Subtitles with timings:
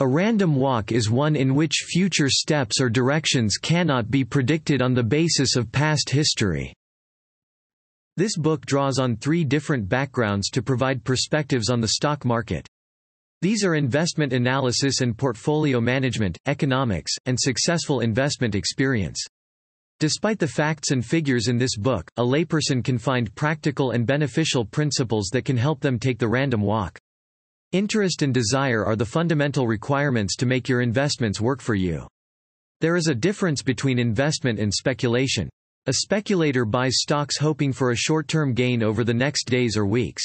[0.00, 4.94] A random walk is one in which future steps or directions cannot be predicted on
[4.94, 6.72] the basis of past history.
[8.16, 12.64] This book draws on three different backgrounds to provide perspectives on the stock market.
[13.42, 19.20] These are investment analysis and portfolio management, economics, and successful investment experience.
[19.98, 24.64] Despite the facts and figures in this book, a layperson can find practical and beneficial
[24.64, 27.00] principles that can help them take the random walk.
[27.72, 32.06] Interest and desire are the fundamental requirements to make your investments work for you.
[32.80, 35.50] There is a difference between investment and speculation.
[35.84, 40.24] A speculator buys stocks hoping for a short-term gain over the next days or weeks.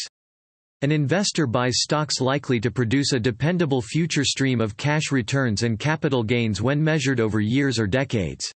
[0.84, 5.78] An investor buys stocks likely to produce a dependable future stream of cash returns and
[5.78, 8.50] capital gains when measured over years or decades.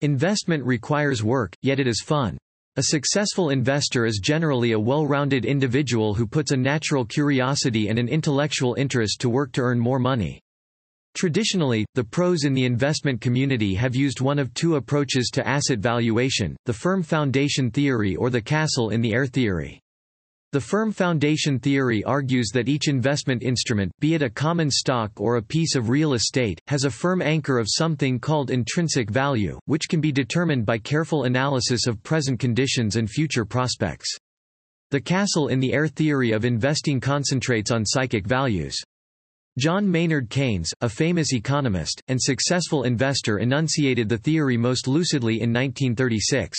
[0.00, 2.38] Investment requires work, yet it is fun.
[2.76, 8.08] A successful investor is generally a well-rounded individual who puts a natural curiosity and an
[8.08, 10.40] intellectual interest to work to earn more money.
[11.14, 15.80] Traditionally, the pros in the investment community have used one of two approaches to asset
[15.80, 19.81] valuation, the firm foundation theory or the castle in the air theory.
[20.52, 25.36] The firm foundation theory argues that each investment instrument, be it a common stock or
[25.36, 29.88] a piece of real estate, has a firm anchor of something called intrinsic value, which
[29.88, 34.14] can be determined by careful analysis of present conditions and future prospects.
[34.90, 38.76] The castle in the air theory of investing concentrates on psychic values.
[39.58, 45.50] John Maynard Keynes, a famous economist, and successful investor enunciated the theory most lucidly in
[45.50, 46.58] 1936.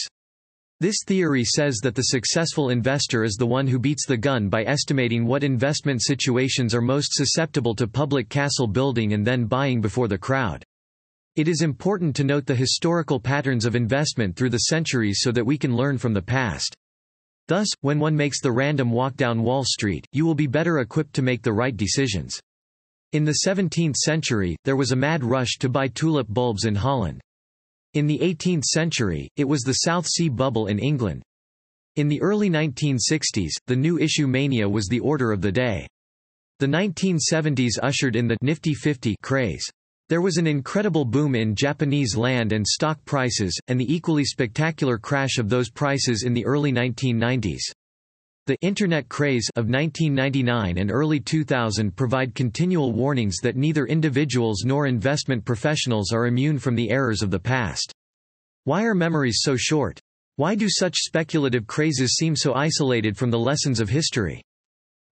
[0.84, 4.66] This theory says that the successful investor is the one who beats the gun by
[4.66, 10.09] estimating what investment situations are most susceptible to public castle building and then buying before
[10.09, 10.61] the crowd.
[11.38, 15.45] It is important to note the historical patterns of investment through the centuries so that
[15.45, 16.76] we can learn from the past.
[17.48, 21.14] Thus, when one makes the random walk down Wall Street, you will be better equipped
[21.14, 22.38] to make the right decisions.
[23.14, 27.22] In the 17th century, there was a mad rush to buy tulip bulbs in Holland.
[27.94, 31.22] In the 18th century, it was the South Sea bubble in England.
[31.95, 35.86] In the early 1960s, the new issue mania was the order of the day.
[36.58, 39.70] The 1970s ushered in the Nifty 50 craze.
[40.09, 44.98] There was an incredible boom in Japanese land and stock prices, and the equally spectacular
[44.98, 47.61] crash of those prices in the early 1990s.
[48.45, 54.86] The Internet craze of 1999 and early 2000 provide continual warnings that neither individuals nor
[54.86, 57.93] investment professionals are immune from the errors of the past.
[58.65, 59.98] Why are memories so short?
[60.36, 64.42] Why do such speculative crazes seem so isolated from the lessons of history?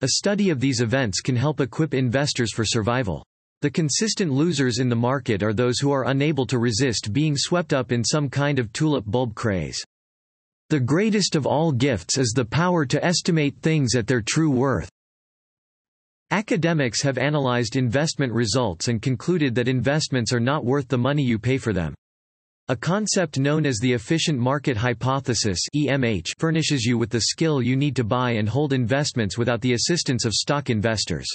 [0.00, 3.24] A study of these events can help equip investors for survival.
[3.62, 7.72] The consistent losers in the market are those who are unable to resist being swept
[7.72, 9.80] up in some kind of tulip bulb craze.
[10.70, 14.88] The greatest of all gifts is the power to estimate things at their true worth.
[16.31, 21.41] Academics have analyzed investment results and concluded that investments are not worth the money you
[21.41, 21.92] pay for them.
[22.69, 27.75] A concept known as the efficient market hypothesis EMH furnishes you with the skill you
[27.75, 31.26] need to buy and hold investments without the assistance of stock investors.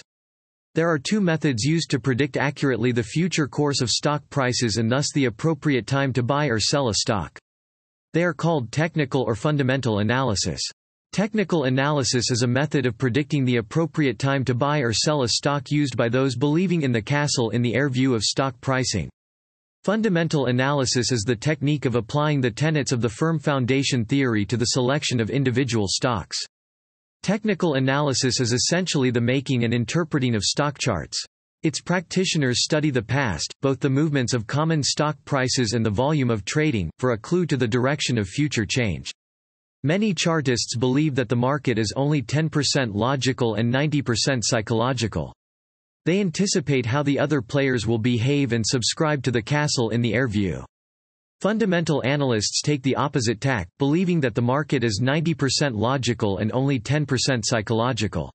[0.76, 4.90] There are two methods used to predict accurately the future course of stock prices and
[4.90, 7.38] thus the appropriate time to buy or sell a stock.
[8.16, 10.62] They are called technical or fundamental analysis.
[11.12, 15.28] Technical analysis is a method of predicting the appropriate time to buy or sell a
[15.28, 19.10] stock used by those believing in the castle in the air view of stock pricing.
[19.84, 24.56] Fundamental analysis is the technique of applying the tenets of the firm foundation theory to
[24.56, 26.38] the selection of individual stocks.
[27.22, 31.22] Technical analysis is essentially the making and interpreting of stock charts.
[31.66, 36.30] Its practitioners study the past, both the movements of common stock prices and the volume
[36.30, 39.12] of trading, for a clue to the direction of future change.
[39.82, 45.34] Many chartists believe that the market is only 10% logical and 90% psychological.
[46.06, 50.14] They anticipate how the other players will behave and subscribe to the castle in the
[50.14, 50.64] air view.
[51.42, 56.80] Fundamental analysts take the opposite tack, believing that the market is 90% logical and only
[56.80, 57.08] 10%
[57.44, 58.32] psychological.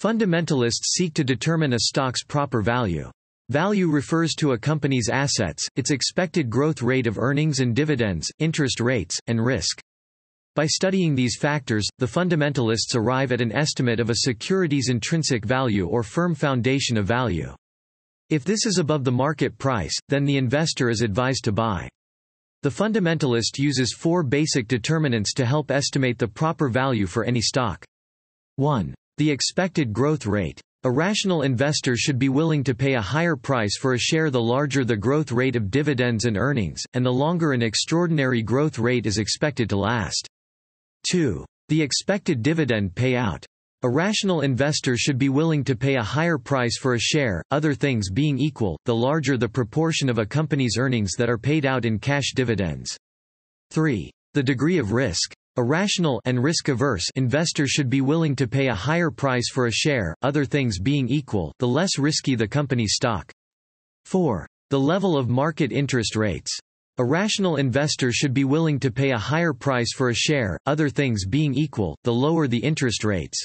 [0.00, 3.10] Fundamentalists seek to determine a stock's proper value.
[3.50, 8.80] Value refers to a company's assets, its expected growth rate of earnings and dividends, interest
[8.80, 9.78] rates, and risk.
[10.56, 15.86] By studying these factors, the fundamentalists arrive at an estimate of a security's intrinsic value
[15.86, 17.54] or firm foundation of value.
[18.30, 21.90] If this is above the market price, then the investor is advised to buy.
[22.62, 27.84] The fundamentalist uses four basic determinants to help estimate the proper value for any stock.
[28.56, 28.94] 1.
[29.20, 30.62] The expected growth rate.
[30.82, 34.40] A rational investor should be willing to pay a higher price for a share the
[34.40, 39.04] larger the growth rate of dividends and earnings, and the longer an extraordinary growth rate
[39.04, 40.26] is expected to last.
[41.10, 41.44] 2.
[41.68, 43.44] The expected dividend payout.
[43.82, 47.74] A rational investor should be willing to pay a higher price for a share, other
[47.74, 51.84] things being equal, the larger the proportion of a company's earnings that are paid out
[51.84, 52.96] in cash dividends.
[53.70, 54.10] 3.
[54.32, 55.34] The degree of risk.
[55.56, 59.72] A rational and risk-averse investor should be willing to pay a higher price for a
[59.72, 63.32] share, other things being equal, the less risky the company's stock.
[64.04, 64.46] 4.
[64.70, 66.56] The level of market interest rates.
[66.98, 70.88] A rational investor should be willing to pay a higher price for a share, other
[70.88, 73.44] things being equal, the lower the interest rates.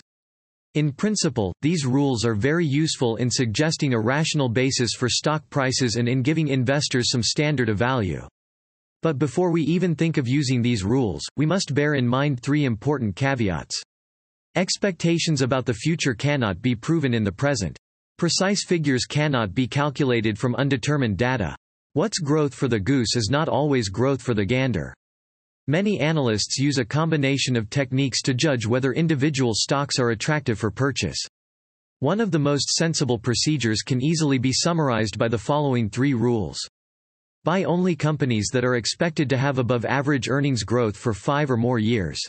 [0.75, 5.95] In principle, these rules are very useful in suggesting a rational basis for stock prices
[5.95, 8.27] and in giving investors some standard of value.
[9.05, 12.65] But before we even think of using these rules, we must bear in mind three
[12.65, 13.79] important caveats.
[14.55, 17.77] Expectations about the future cannot be proven in the present.
[18.17, 21.55] Precise figures cannot be calculated from undetermined data.
[21.93, 24.91] What's growth for the goose is not always growth for the gander.
[25.67, 30.71] Many analysts use a combination of techniques to judge whether individual stocks are attractive for
[30.71, 31.23] purchase.
[31.99, 36.57] One of the most sensible procedures can easily be summarized by the following three rules.
[37.45, 41.57] Buy only companies that are expected to have above average earnings growth for five or
[41.57, 42.19] more years.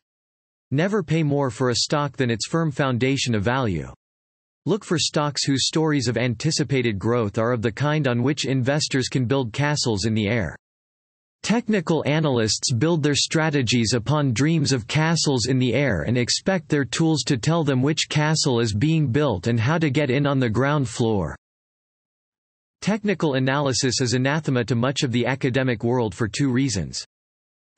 [0.70, 3.88] Never pay more for a stock than its firm foundation of value.
[4.66, 9.08] Look for stocks whose stories of anticipated growth are of the kind on which investors
[9.08, 10.54] can build castles in the air.
[11.42, 16.84] Technical analysts build their strategies upon dreams of castles in the air and expect their
[16.84, 20.40] tools to tell them which castle is being built and how to get in on
[20.40, 21.34] the ground floor.
[22.80, 27.04] Technical analysis is anathema to much of the academic world for two reasons.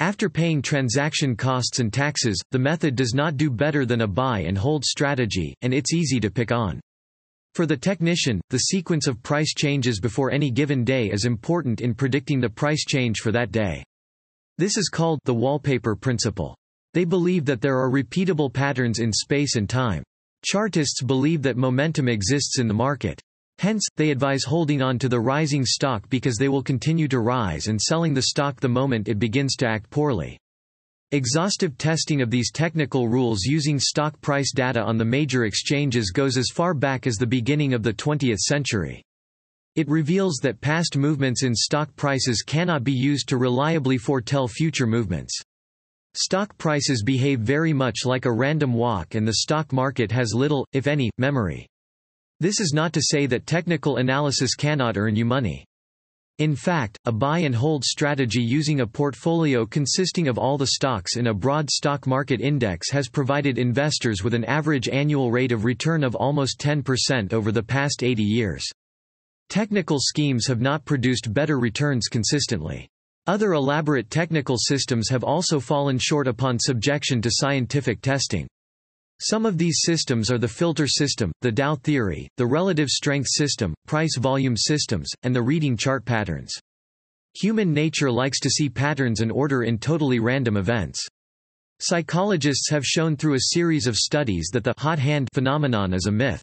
[0.00, 4.40] After paying transaction costs and taxes, the method does not do better than a buy
[4.40, 6.80] and hold strategy, and it's easy to pick on.
[7.54, 11.94] For the technician, the sequence of price changes before any given day is important in
[11.94, 13.82] predicting the price change for that day.
[14.58, 16.54] This is called the wallpaper principle.
[16.94, 20.02] They believe that there are repeatable patterns in space and time.
[20.44, 23.20] Chartists believe that momentum exists in the market.
[23.58, 27.66] Hence, they advise holding on to the rising stock because they will continue to rise
[27.66, 30.38] and selling the stock the moment it begins to act poorly.
[31.10, 36.36] Exhaustive testing of these technical rules using stock price data on the major exchanges goes
[36.36, 39.02] as far back as the beginning of the 20th century.
[39.74, 44.86] It reveals that past movements in stock prices cannot be used to reliably foretell future
[44.86, 45.36] movements.
[46.14, 50.66] Stock prices behave very much like a random walk and the stock market has little,
[50.72, 51.66] if any, memory.
[52.40, 55.64] This is not to say that technical analysis cannot earn you money.
[56.38, 61.34] In fact, a buy-and-hold strategy using a portfolio consisting of all the stocks in a
[61.34, 66.14] broad stock market index has provided investors with an average annual rate of return of
[66.14, 68.64] almost 10% over the past 80 years.
[69.48, 72.88] Technical schemes have not produced better returns consistently.
[73.26, 78.46] Other elaborate technical systems have also fallen short upon subjection to scientific testing.
[79.20, 83.74] Some of these systems are the filter system, the Dow theory, the relative strength system,
[83.86, 86.54] price-volume systems, and the reading chart patterns.
[87.34, 91.04] Human nature likes to see patterns and order in totally random events.
[91.80, 96.12] Psychologists have shown through a series of studies that the hot hand phenomenon is a
[96.12, 96.42] myth.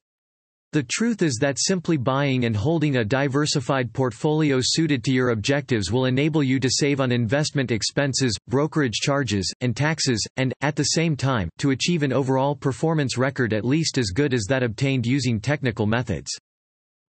[0.75, 5.89] The truth is that simply buying and holding a diversified portfolio suited to your objectives
[5.89, 10.83] will enable you to save on investment expenses, brokerage charges, and taxes, and, at the
[10.83, 15.05] same time, to achieve an overall performance record at least as good as that obtained
[15.05, 16.29] using technical methods.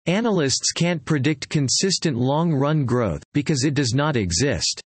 [0.06, 4.80] Analysts can't predict consistent long-run growth, because it does not exist.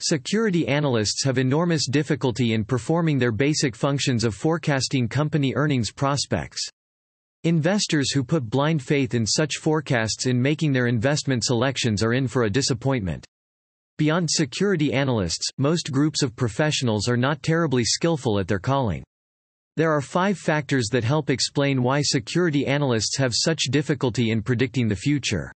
[0.00, 6.68] Security analysts have enormous difficulty in performing their basic functions of forecasting company earnings prospects.
[7.44, 12.26] Investors who put blind faith in such forecasts in making their investment selections are in
[12.26, 13.24] for a disappointment.
[13.96, 19.04] Beyond security analysts, most groups of professionals are not terribly skillful at their calling.
[19.76, 24.88] There are five factors that help explain why security analysts have such difficulty in predicting
[24.88, 25.52] the future.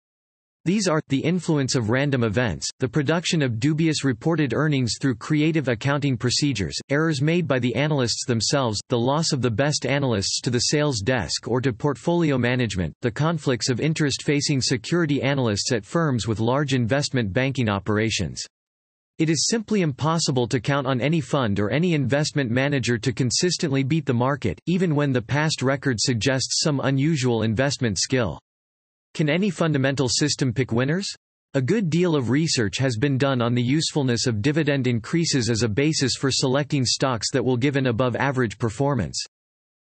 [0.64, 5.68] These are, the influence of random events, the production of dubious reported earnings through creative
[5.68, 10.50] accounting procedures, errors made by the analysts themselves, the loss of the best analysts to
[10.50, 15.86] the sales desk or to portfolio management, the conflicts of interest facing security analysts at
[15.86, 18.44] firms with large investment banking operations.
[19.18, 23.82] It is simply impossible to count on any fund or any investment manager to consistently
[23.82, 28.38] beat the market, even when the past record suggests some unusual investment skill.
[29.18, 31.12] Can any fundamental system pick winners?
[31.54, 35.64] A good deal of research has been done on the usefulness of dividend increases as
[35.64, 39.20] a basis for selecting stocks that will give an above-average performance.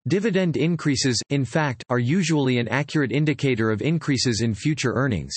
[0.07, 5.35] Dividend increases, in fact, are usually an accurate indicator of increases in future earnings.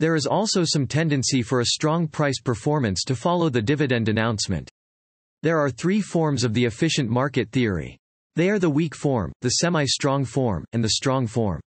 [0.00, 4.68] There is also some tendency for a strong price performance to follow the dividend announcement.
[5.42, 7.96] There are three forms of the efficient market theory.
[8.36, 11.62] They are the weak form, the semi-strong form, and the strong form.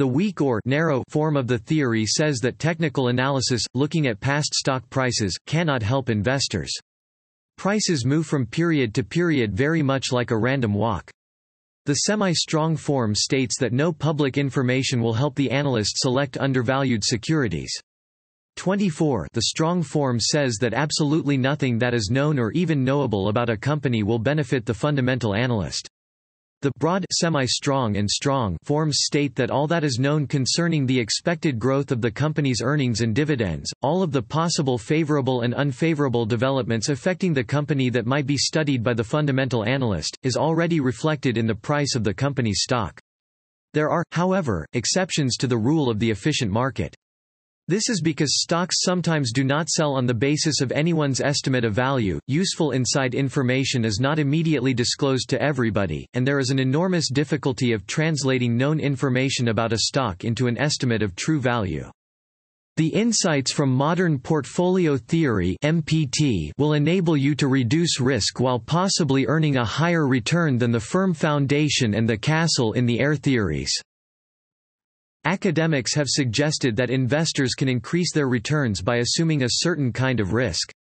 [0.00, 4.54] The weak or narrow form of the theory says that technical analysis, looking at past
[4.54, 6.72] stock prices, cannot help investors.
[7.58, 11.10] Prices move from period to period very much like a random walk.
[11.84, 17.78] The semi-strong form states that no public information will help the analyst select undervalued securities.
[18.56, 23.50] 24 The strong form says that absolutely nothing that is known or even knowable about
[23.50, 25.90] a company will benefit the fundamental analyst.
[26.62, 31.58] The broad semi-strong and strong forms state that all that is known concerning the expected
[31.58, 36.90] growth of the company's earnings and dividends, all of the possible favorable and unfavorable developments
[36.90, 41.46] affecting the company that might be studied by the fundamental analyst, is already reflected in
[41.46, 43.00] the price of the company's stock.
[43.72, 46.94] There are, however, exceptions to the rule of the efficient market.
[47.70, 51.72] This is because stocks sometimes do not sell on the basis of anyone's estimate of
[51.72, 57.08] value, useful inside information is not immediately disclosed to everybody, and there is an enormous
[57.08, 61.88] difficulty of translating known information about a stock into an estimate of true value.
[62.76, 69.28] The insights from modern portfolio theory MPT will enable you to reduce risk while possibly
[69.28, 73.80] earning a higher return than the firm foundation and the castle in the air theories.
[75.26, 80.32] Academics have suggested that investors can increase their returns by assuming a certain kind of
[80.32, 80.72] risk.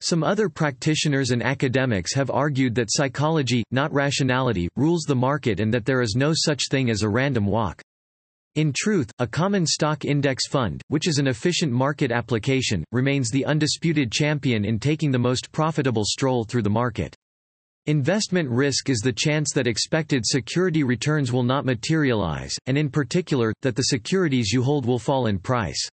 [0.00, 5.72] Some other practitioners and academics have argued that psychology, not rationality, rules the market and
[5.72, 7.80] that there is no such thing as a random walk.
[8.56, 13.44] In truth, a common stock index fund, which is an efficient market application, remains the
[13.44, 17.14] undisputed champion in taking the most profitable stroll through the market.
[17.88, 23.50] Investment risk is the chance that expected security returns will not materialize, and in particular,
[23.62, 25.88] that the securities you hold will fall in price.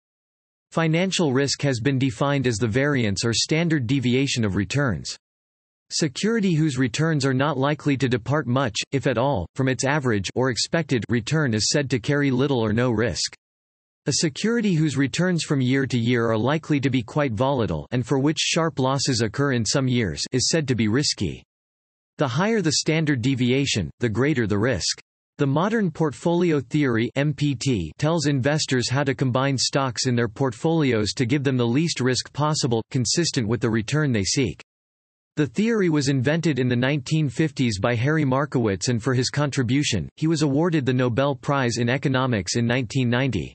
[0.72, 5.16] Financial risk has been defined as the variance or standard deviation of returns.
[5.88, 10.28] Security whose returns are not likely to depart much, if at all, from its average
[10.34, 13.34] or expected return is said to carry little or no risk.
[14.04, 18.06] A security whose returns from year to year are likely to be quite volatile and
[18.06, 21.42] for which sharp losses occur in some years is said to be risky.
[22.18, 25.02] The higher the standard deviation, the greater the risk.
[25.38, 31.26] The modern portfolio theory MPT tells investors how to combine stocks in their portfolios to
[31.26, 34.62] give them the least risk possible, consistent with the return they seek.
[35.36, 40.26] The theory was invented in the 1950s by Harry Markowitz and for his contribution, he
[40.26, 43.54] was awarded the Nobel Prize in Economics in 1990.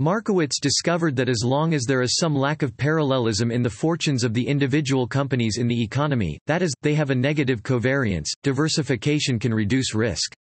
[0.00, 4.22] Markowitz discovered that as long as there is some lack of parallelism in the fortunes
[4.22, 9.40] of the individual companies in the economy, that is, they have a negative covariance, diversification
[9.40, 10.32] can reduce risk.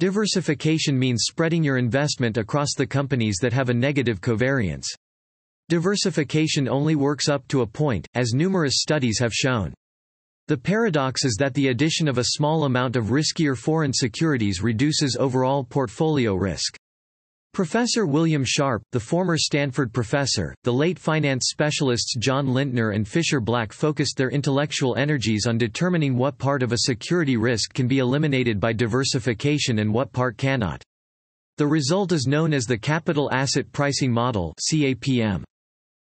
[0.00, 4.86] Diversification means spreading your investment across the companies that have a negative covariance.
[5.68, 9.74] Diversification only works up to a point, as numerous studies have shown.
[10.46, 15.14] The paradox is that the addition of a small amount of riskier foreign securities reduces
[15.20, 16.78] overall portfolio risk.
[17.52, 23.40] Professor William Sharpe, the former Stanford professor, the late finance specialists John Lintner and Fischer
[23.40, 27.98] Black focused their intellectual energies on determining what part of a security risk can be
[27.98, 30.82] eliminated by diversification and what part cannot.
[31.56, 35.42] The result is known as the Capital Asset Pricing Model CAPM.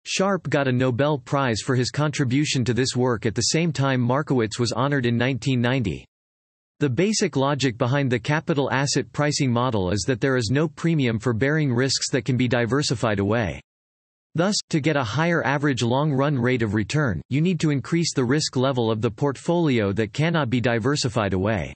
[0.06, 4.01] Sharpe got a Nobel Prize for his contribution to this work at the same time
[4.01, 6.06] Markowitz was honored in 1990.
[6.80, 11.18] The basic logic behind the capital asset pricing model is that there is no premium
[11.18, 13.60] for bearing risks that can be diversified away.
[14.36, 18.24] Thus, to get a higher average long-run rate of return, you need to increase the
[18.24, 21.74] risk level of the portfolio that cannot be diversified away.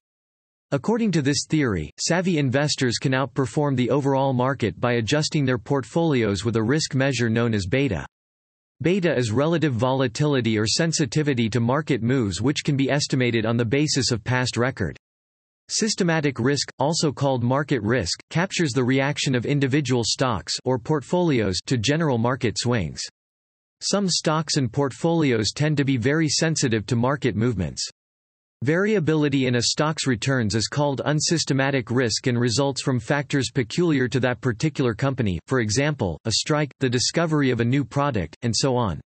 [0.69, 6.45] According to this theory, savvy investors can outperform the overall market by adjusting their portfolios
[6.45, 8.05] with a risk measure known as beta.
[8.81, 13.63] Beta is relative volatility or sensitivity to market moves which can be estimated on the
[13.63, 14.97] basis of past record.
[15.69, 21.77] Systematic risk, also called market risk, captures the reaction of individual stocks or portfolios to
[21.77, 23.03] general market swings.
[23.81, 27.87] Some stocks and portfolios tend to be very sensitive to market movements.
[28.63, 34.19] Variability in a stock's returns is called unsystematic risk and results from factors peculiar to
[34.19, 38.75] that particular company, for example, a strike, the discovery of a new product, and so
[38.75, 39.01] on.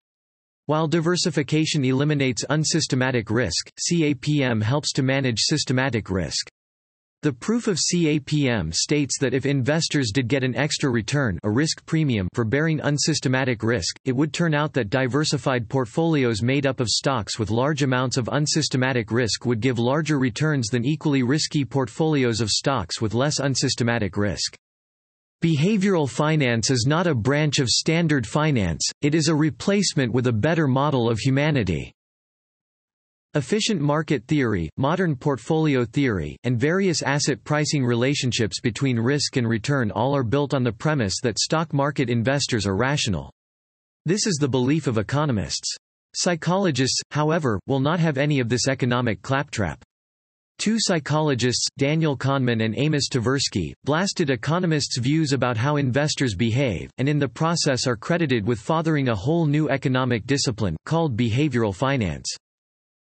[0.65, 6.49] While diversification eliminates unsystematic risk, CAPM helps to manage systematic risk.
[7.25, 11.83] The proof of CAPM states that if investors did get an extra return a risk
[11.87, 16.87] premium for bearing unsystematic risk, it would turn out that diversified portfolios made up of
[16.87, 22.41] stocks with large amounts of unsystematic risk would give larger returns than equally risky portfolios
[22.41, 24.55] of stocks with less unsystematic risk.
[25.43, 30.31] Behavioral finance is not a branch of standard finance, it is a replacement with a
[30.31, 31.91] better model of humanity.
[33.37, 39.91] Efficient market theory, modern portfolio theory, and various asset pricing relationships between risk and return
[39.91, 43.29] all are built on the premise that stock market investors are rational.
[44.05, 45.75] This is the belief of economists.
[46.15, 49.83] Psychologists, however, will not have any of this economic claptrap.
[50.57, 57.09] Two psychologists, Daniel Kahneman and Amos Tversky, blasted economists' views about how investors behave, and
[57.09, 62.33] in the process are credited with fathering a whole new economic discipline, called behavioral finance.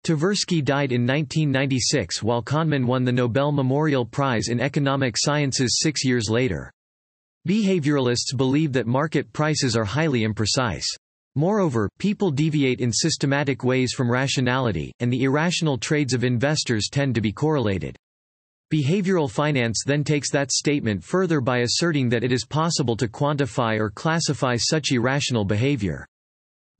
[0.07, 6.05] Tversky died in 1996 while Kahneman won the Nobel Memorial Prize in Economic Sciences six
[6.05, 6.71] years later.
[7.45, 10.85] Behavioralists believe that market prices are highly imprecise.
[11.35, 17.13] Moreover, people deviate in systematic ways from rationality, and the irrational trades of investors tend
[17.13, 17.97] to be correlated.
[18.73, 23.77] Behavioral finance then takes that statement further by asserting that it is possible to quantify
[23.77, 26.07] or classify such irrational behavior.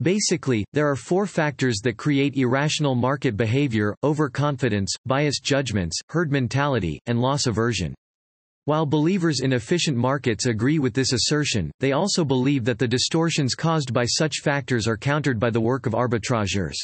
[0.00, 7.00] Basically, there are four factors that create irrational market behavior, overconfidence, biased judgments, herd mentality,
[7.06, 7.94] and loss aversion.
[8.66, 13.56] While believers in efficient markets agree with this assertion, they also believe that the distortions
[13.56, 16.76] caused by such factors are countered by the work of arbitrageurs.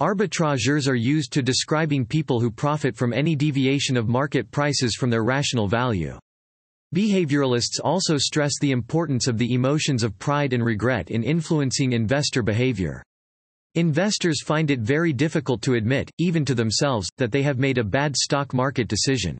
[0.00, 5.10] Arbitrageurs are used to describing people who profit from any deviation of market prices from
[5.10, 6.16] their rational value.
[6.94, 12.42] Behavioralists also stress the importance of the emotions of pride and regret in influencing investor
[12.42, 13.02] behavior.
[13.74, 17.84] Investors find it very difficult to admit, even to themselves, that they have made a
[17.84, 19.36] bad stock market decision.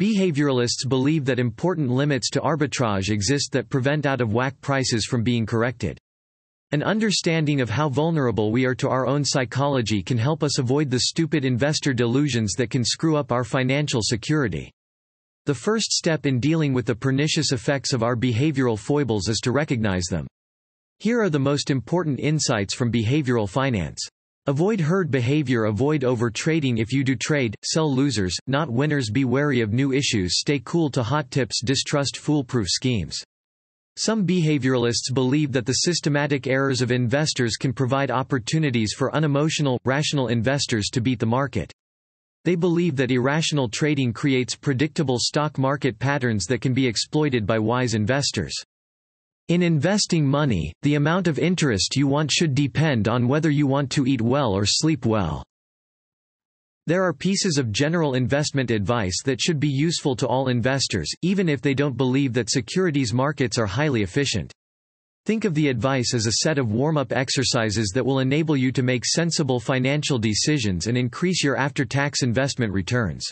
[0.00, 5.96] Behavioralists believe that important limits to arbitrage exist that prevent out-of-whack prices from being corrected.
[6.72, 10.90] An understanding of how vulnerable we are to our own psychology can help us avoid
[10.90, 14.72] the stupid investor delusions that can screw up our financial security.
[15.46, 19.52] The first step in dealing with the pernicious effects of our behavioral foibles is to
[19.52, 20.26] recognize them.
[21.00, 24.00] Here are the most important insights from behavioral finance.
[24.46, 29.60] Avoid herd behavior Avoid overtrading if you do trade, sell losers, not winners Be wary
[29.60, 33.18] of new issues Stay cool to hot tips Distrust foolproof schemes.
[33.96, 40.28] Some behavioralists believe that the systematic errors of investors can provide opportunities for unemotional, rational
[40.28, 41.70] investors to beat the market.
[42.44, 47.58] They believe that irrational trading creates predictable stock market patterns that can be exploited by
[47.58, 48.54] wise investors.
[49.48, 53.90] In investing money, the amount of interest you want should depend on whether you want
[53.92, 55.42] to eat well or sleep well.
[56.86, 61.48] There are pieces of general investment advice that should be useful to all investors, even
[61.48, 64.52] if they don't believe that securities markets are highly efficient.
[65.26, 68.82] Think of the advice as a set of warm-up exercises that will enable you to
[68.82, 73.24] make sensible financial decisions and increase your after-tax investment returns.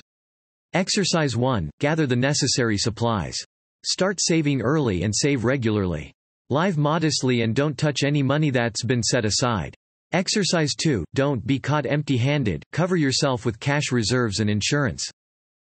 [0.72, 1.68] Exercise 1.
[1.80, 3.36] Gather the necessary supplies.
[3.84, 6.10] Start saving early and save regularly.
[6.48, 9.74] Live modestly and don't touch any money that's been set aside.
[10.12, 11.04] Exercise 2.
[11.14, 15.04] Don't be caught empty-handed, cover yourself with cash reserves and insurance.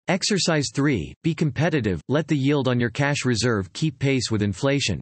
[0.08, 1.14] Exercise 3.
[1.24, 5.02] Be competitive, let the yield on your cash reserve keep pace with inflation.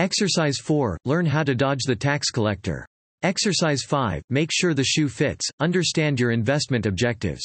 [0.00, 0.96] Exercise 4.
[1.04, 2.86] Learn how to dodge the tax collector.
[3.22, 4.22] Exercise 5.
[4.30, 7.42] Make sure the shoe fits, understand your investment objectives.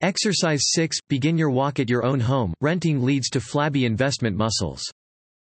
[0.00, 0.96] Exercise 6.
[1.10, 2.54] Begin your walk at your own home.
[2.62, 4.82] Renting leads to flabby investment muscles.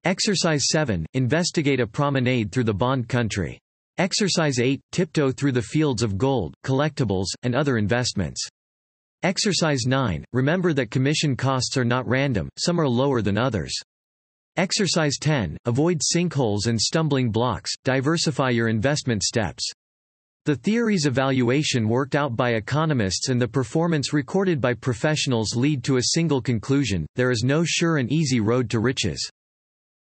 [0.06, 1.06] Exercise 7.
[1.14, 3.60] Investigate a promenade through the bond country.
[4.00, 4.82] Exercise 8.
[4.92, 8.44] Tiptoe through the fields of gold, collectibles, and other investments.
[9.22, 10.26] Exercise 9.
[10.34, 13.80] Remember that commission costs are not random, some are lower than others.
[14.58, 15.56] Exercise 10.
[15.66, 19.72] Avoid sinkholes and stumbling blocks, diversify your investment steps.
[20.46, 25.98] The theories evaluation worked out by economists and the performance recorded by professionals lead to
[25.98, 29.30] a single conclusion, there is no sure and easy road to riches.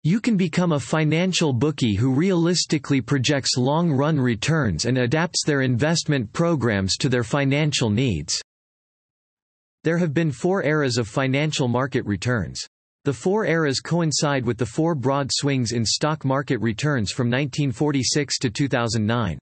[0.03, 6.31] You can become a financial bookie who realistically projects long-run returns and adapts their investment
[6.31, 8.41] programs to their financial needs.
[9.83, 12.65] There have been four eras of financial market returns.
[13.08, 18.38] The four eras coincide with the four broad swings in stock market returns from 1946
[18.39, 19.39] to 2009.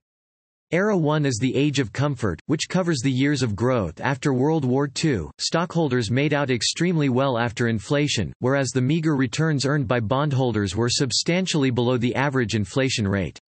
[0.70, 4.64] Era 1 is the age of comfort, which covers the years of growth after World
[4.64, 5.22] War II.
[5.38, 10.88] Stockholders made out extremely well after inflation, whereas the meager returns earned by bondholders were
[10.88, 13.40] substantially below the average inflation rate.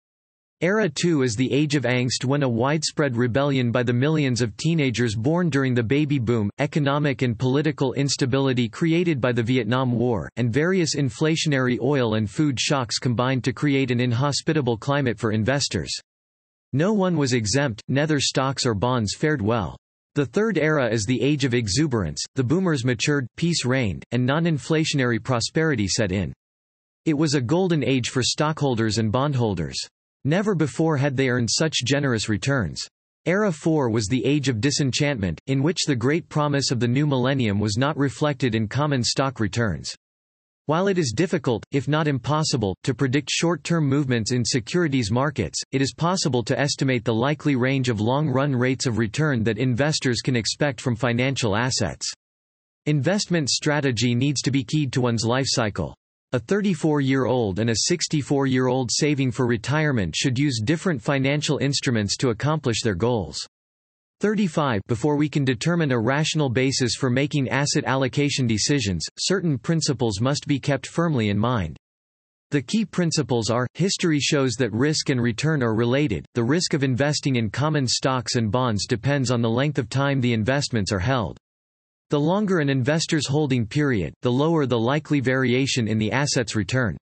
[0.62, 4.56] Era 2 is the age of angst when a widespread rebellion by the millions of
[4.56, 10.30] teenagers born during the baby boom, economic and political instability created by the Vietnam War,
[10.36, 15.92] and various inflationary oil and food shocks combined to create an inhospitable climate for investors.
[16.72, 19.76] No one was exempt, neither stocks or bonds fared well.
[20.14, 25.22] The third era is the age of exuberance, the boomers matured, peace reigned, and non-inflationary
[25.22, 26.32] prosperity set in.
[27.04, 29.76] It was a golden age for stockholders and bondholders.
[30.26, 32.84] Never before had they earned such generous returns.
[33.26, 37.06] Era 4 was the age of disenchantment, in which the great promise of the new
[37.06, 39.94] millennium was not reflected in common stock returns.
[40.64, 45.80] While it is difficult, if not impossible, to predict short-term movements in securities markets, it
[45.80, 50.34] is possible to estimate the likely range of long-run rates of return that investors can
[50.34, 52.12] expect from financial assets.
[52.86, 55.94] Investment strategy needs to be keyed to one's life cycle.
[56.32, 62.82] A 34-year-old and a 64-year-old saving for retirement should use different financial instruments to accomplish
[62.82, 63.38] their goals.
[64.20, 70.20] 35 Before we can determine a rational basis for making asset allocation decisions, certain principles
[70.20, 71.76] must be kept firmly in mind.
[72.50, 76.82] The key principles are, history shows that risk and return are related, the risk of
[76.82, 80.98] investing in common stocks and bonds depends on the length of time the investments are
[80.98, 81.38] held.
[82.10, 86.96] The longer an investor's holding period, the lower the likely variation in the asset's return.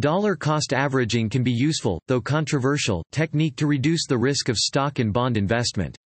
[0.00, 4.98] Dollar cost averaging can be useful, though controversial, technique to reduce the risk of stock
[4.98, 5.96] and bond investment.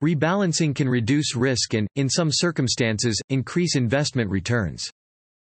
[0.00, 4.88] Rebalancing can reduce risk and, in some circumstances, increase investment returns.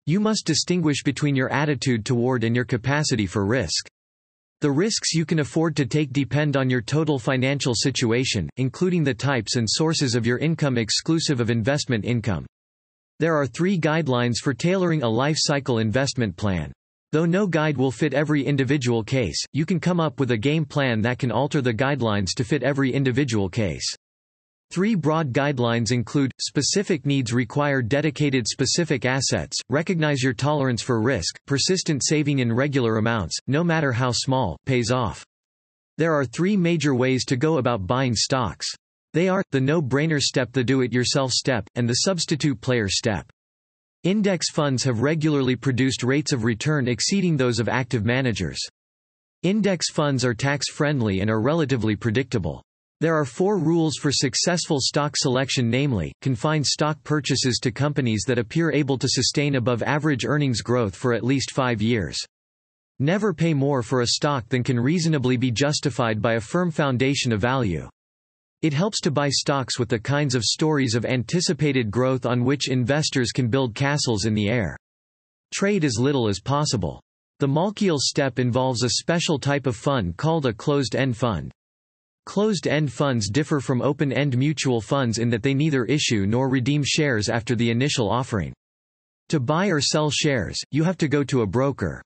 [0.06, 3.86] You must distinguish between your attitude toward and your capacity for risk.
[4.62, 9.14] The risks you can afford to take depend on your total financial situation, including the
[9.14, 12.44] types and sources of your income exclusive of investment income.
[13.20, 16.72] There are three guidelines for tailoring a life cycle investment plan.
[17.12, 20.66] Though no guide will fit every individual case, you can come up with a game
[20.66, 23.96] plan that can alter the guidelines to fit every individual case.
[24.72, 31.36] Three broad guidelines include, specific needs require dedicated specific assets, recognize your tolerance for risk,
[31.44, 35.26] persistent saving in regular amounts, no matter how small, pays off.
[35.98, 38.68] There are three major ways to go about buying stocks.
[39.12, 43.28] They are, the no-brainer step the do-it-yourself step, and the substitute player step.
[44.04, 48.60] Index funds have regularly produced rates of return exceeding those of active managers.
[49.42, 52.62] Index funds are tax-friendly and are relatively predictable.
[53.00, 58.38] There are four rules for successful stock selection namely, confine stock purchases to companies that
[58.38, 62.18] appear able to sustain above average earnings growth for at least five years.
[62.98, 67.32] Never pay more for a stock than can reasonably be justified by a firm foundation
[67.32, 67.88] of value.
[68.60, 72.68] It helps to buy stocks with the kinds of stories of anticipated growth on which
[72.68, 74.76] investors can build castles in the air.
[75.54, 77.00] Trade as little as possible.
[77.38, 81.50] The Malkiel step involves a special type of fund called a closed-end fund.
[82.30, 87.28] Closed-end funds differ from open-end mutual funds in that they neither issue nor redeem shares
[87.28, 88.52] after the initial offering.
[89.30, 92.00] To buy or sell shares, you have to go to a broker.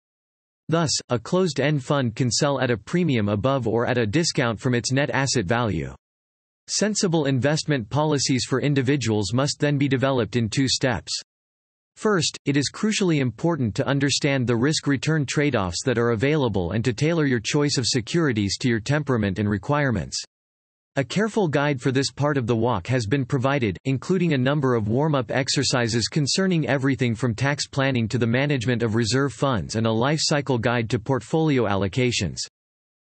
[0.70, 4.74] Thus, a closed-end fund can sell at a premium above or at a discount from
[4.74, 5.94] its net asset value.
[6.68, 11.12] Sensible investment policies for individuals must then be developed in two steps.
[11.96, 16.92] First, it is crucially important to understand the risk-return trade-offs that are available and to
[16.92, 20.22] tailor your choice of securities to your temperament and requirements.
[20.96, 24.74] A careful guide for this part of the walk has been provided, including a number
[24.74, 29.87] of warm-up exercises concerning everything from tax planning to the management of reserve funds and
[29.87, 32.38] a life cycle guide to portfolio allocations.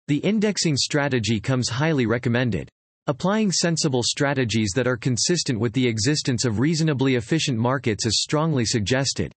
[0.08, 2.70] The indexing strategy comes highly recommended.
[3.10, 8.66] Applying sensible strategies that are consistent with the existence of reasonably efficient markets is strongly
[8.66, 9.34] suggested.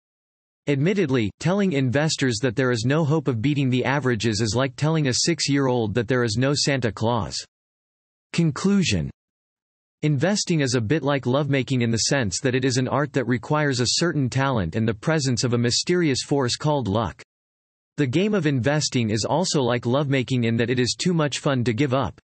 [0.66, 5.08] Admittedly, telling investors that there is no hope of beating the averages is like telling
[5.08, 7.34] a six-year-old that there is no Santa Claus.
[8.34, 9.10] Conclusion
[10.02, 13.24] Investing is a bit like lovemaking in the sense that it is an art that
[13.24, 17.22] requires a certain talent and the presence of a mysterious force called luck.
[17.96, 21.64] The game of investing is also like lovemaking in that it is too much fun
[21.64, 22.20] to give up.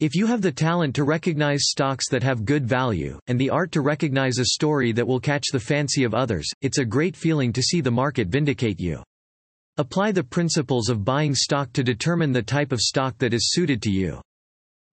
[0.00, 3.70] If you have the talent to recognize stocks that have good value, and the art
[3.72, 7.52] to recognize a story that will catch the fancy of others, it's a great feeling
[7.52, 9.02] to see the market vindicate you.
[9.76, 13.82] Apply the principles of buying stock to determine the type of stock that is suited
[13.82, 14.22] to you.